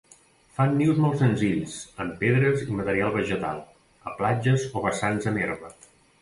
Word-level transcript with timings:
Fan 0.59 0.71
nius 0.77 1.01
molt 1.01 1.19
senzills, 1.19 1.75
amb 2.05 2.15
pedres 2.23 2.63
i 2.63 2.79
material 2.79 3.13
vegetal, 3.19 3.61
a 4.07 4.15
platges 4.23 4.67
o 4.75 4.83
vessants 4.89 5.31
amb 5.35 5.45
herba. 5.45 5.73